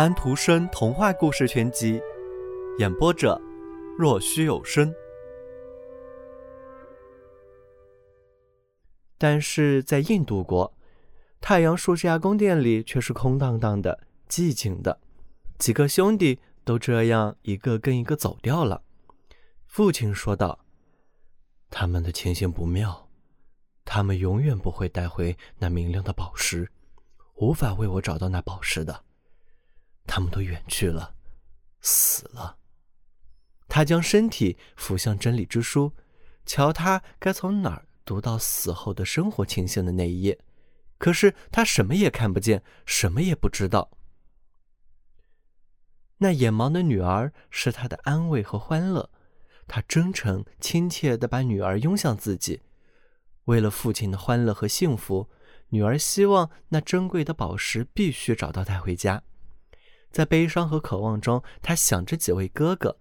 [0.00, 2.00] 安徒生童话故事全集，
[2.78, 3.38] 演播者：
[3.98, 4.90] 若虚有声。
[9.18, 10.72] 但是在印度国，
[11.38, 14.98] 太阳树这家宫殿里却是空荡荡的、寂静的。
[15.58, 18.82] 几个兄弟都这样一个跟一个走掉了。
[19.66, 20.60] 父亲说道
[21.68, 23.10] ：“他们的情形不妙，
[23.84, 26.70] 他们永远不会带回那明亮的宝石，
[27.34, 29.04] 无法为我找到那宝石的。”
[30.06, 31.14] 他们都远去了，
[31.80, 32.56] 死了。
[33.68, 35.94] 他将身体俯向真理之书，
[36.44, 40.38] 瞧他该从哪儿读到死后的生活情形的那一页。
[40.98, 43.90] 可是他什么也看不见，什么也不知道。
[46.18, 49.08] 那眼盲的女儿是他的安慰和欢乐，
[49.66, 52.60] 他真诚亲切地把女儿拥向自己。
[53.44, 55.30] 为了父亲的欢乐和幸福，
[55.68, 59.22] 女儿希望那珍贵的宝石必须找到带回家。
[60.10, 62.98] 在悲伤和渴望中，他想着几位哥哥，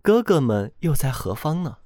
[0.00, 1.78] 哥哥们又在何方呢？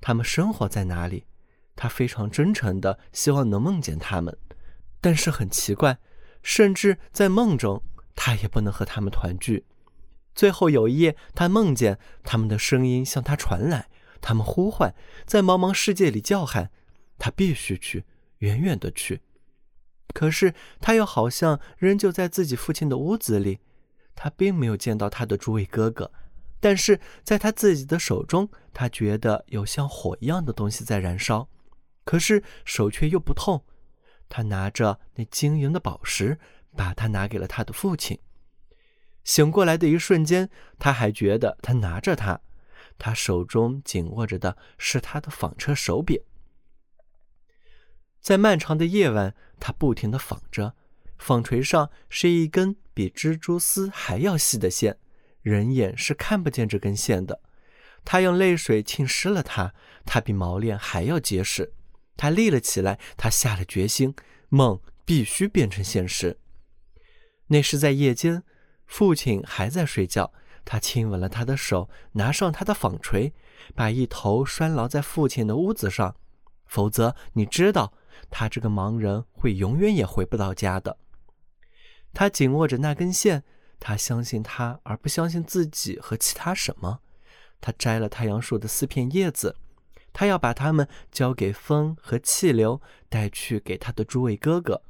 [0.00, 1.26] 他们生活在哪里？
[1.74, 4.36] 他非常真诚的希望能梦见他们，
[5.00, 5.98] 但是很奇怪，
[6.42, 7.82] 甚至在梦中，
[8.14, 9.64] 他也不能和他们团聚。
[10.34, 13.88] 最后有一夜，他梦见他们的声音向他传来，
[14.20, 14.94] 他们呼唤，
[15.24, 16.70] 在茫茫世界里叫喊，
[17.18, 18.04] 他必须去，
[18.38, 19.22] 远远的去。
[20.12, 23.60] 可是他又好像仍旧在自己父亲的屋子里。
[24.20, 26.10] 他并没有见到他的诸位哥哥，
[26.58, 31.48] 但是在他自己的手中，他觉得有像火一样的东西在燃烧，
[32.02, 33.64] 可是手却又不痛。
[34.28, 36.36] 他拿着那晶莹的宝石，
[36.74, 38.18] 把它拿给了他的父亲。
[39.22, 42.40] 醒过来的一瞬间，他还觉得他拿着它，
[42.98, 46.20] 他手中紧握着的是他的纺车手柄。
[48.20, 50.74] 在漫长的夜晚，他不停地纺着，
[51.18, 52.76] 纺锤上是一根。
[52.94, 54.98] 比蜘蛛丝还要细的线，
[55.42, 57.40] 人眼是看不见这根线的。
[58.04, 59.72] 他用泪水浸湿了它，
[60.04, 61.72] 它比毛链还要结实。
[62.16, 64.16] 他立了起来，他下了决心，
[64.48, 66.40] 梦必须变成现实。
[67.46, 68.42] 那是在夜间，
[68.84, 70.32] 父亲还在睡觉。
[70.64, 73.32] 他亲吻了他的手，拿上他的纺锤，
[73.76, 76.16] 把一头拴牢在父亲的屋子上。
[76.66, 77.92] 否则，你知道，
[78.28, 80.98] 他这个盲人会永远也回不到家的。
[82.12, 83.44] 他紧握着那根线，
[83.78, 87.00] 他相信他，而不相信自己和其他什么。
[87.60, 89.56] 他摘了太阳树的四片叶子，
[90.12, 94.82] 他要把它们交给风和气流，带去给他的诸位哥哥。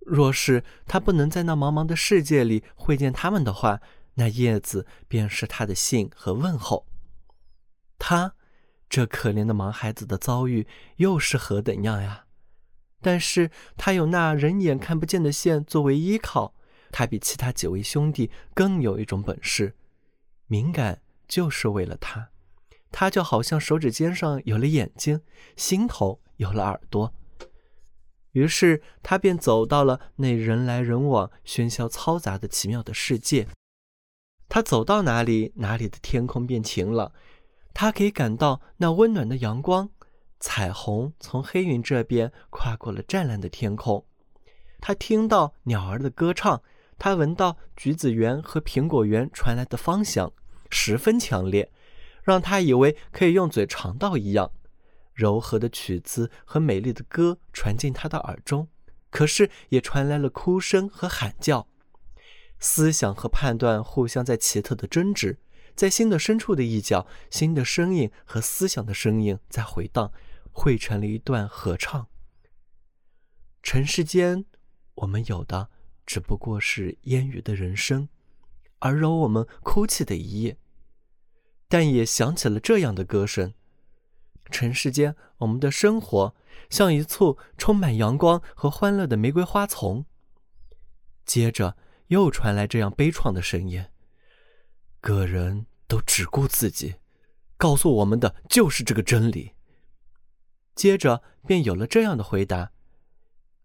[0.00, 3.80] 若是他不能在那茫茫的世界里会见他们的话，
[4.14, 6.86] 那叶子便是他的信和问候。
[7.98, 8.34] 他
[8.88, 12.23] 这可怜的盲孩子的遭遇又是何等样呀？
[13.04, 16.54] 但是他有那人眼看不见的线作为依靠。
[16.90, 19.74] 他比其他几位兄弟更有一种本事，
[20.46, 22.30] 敏感就是为了他。
[22.90, 25.20] 他就好像手指尖上有了眼睛，
[25.54, 27.12] 心头有了耳朵。
[28.32, 33.46] 于是他便走到了那人来人往、喧嚣嘈杂的奇妙的世界。
[34.48, 37.12] 他走到哪里，哪里的天空变晴朗。
[37.74, 39.90] 他可以感到那温暖的阳光，
[40.40, 44.04] 彩虹从黑云这边跨过了湛蓝的天空。
[44.80, 46.62] 他听到鸟儿的歌唱。
[46.96, 50.32] 他闻到橘子园和苹果园传来的芳香，
[50.70, 51.72] 十分强烈，
[52.22, 54.52] 让他以为可以用嘴尝到一样。
[55.12, 58.68] 柔和的曲子和美丽的歌传进他的耳中，
[59.10, 61.66] 可是也传来了哭声和喊叫。
[62.60, 65.38] 思想和判断互相在奇特的争执，
[65.74, 70.12] 在心的深处的一角，新的声音和思想的声音在回荡，
[70.52, 72.06] 汇成了一段合唱。
[73.62, 74.44] 尘世间，
[74.94, 75.70] 我们有的。
[76.06, 78.10] 只不过是烟雨的人生，
[78.80, 80.58] 而让我们哭泣的一夜。
[81.66, 83.54] 但也响起了这样的歌声：
[84.50, 86.34] 尘世间，我们的生活
[86.68, 90.04] 像一簇充满阳光和欢乐的玫瑰花丛。
[91.24, 91.78] 接着
[92.08, 93.86] 又传来这样悲怆的声音：
[95.00, 96.96] 个人都只顾自己，
[97.56, 99.52] 告诉我们的就是这个真理。
[100.74, 102.72] 接着便有了这样的回答。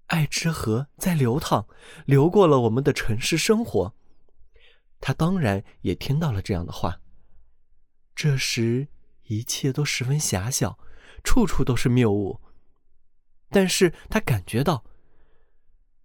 [0.08, 1.68] 爱之河在流淌，
[2.06, 3.96] 流过了我们的城市生活。
[5.00, 7.00] 他当然也听到了这样的话。
[8.16, 8.88] 这时
[9.26, 10.80] 一切都十分狭小，
[11.24, 12.42] 处处都是谬误。
[13.50, 14.84] 但是他感觉到，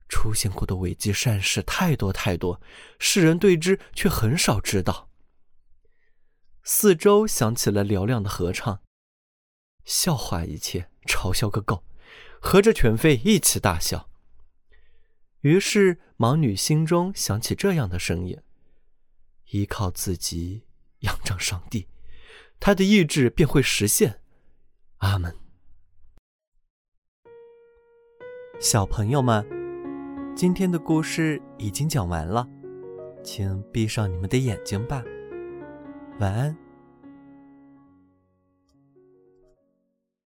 [0.08, 2.61] 出现过的伟绩善事太多太多，
[2.99, 5.11] 世人对之却很少知道。
[6.64, 8.81] 四周响起了嘹亮的合唱，
[9.84, 11.84] 笑话一切，嘲笑个够。
[12.40, 14.11] 和着犬吠一起大笑。
[15.40, 18.38] 于是盲女心中响起这样的声音
[19.52, 20.64] ：“依靠自己，
[21.00, 21.88] 仰仗上帝，
[22.61, 24.20] 他的意志便会实现。
[24.99, 25.34] 阿门。
[28.61, 29.46] 小朋友们，
[30.37, 32.46] 今天的故事已经讲完了，
[33.22, 35.02] 请闭上你们的眼睛吧，
[36.19, 36.63] 晚安。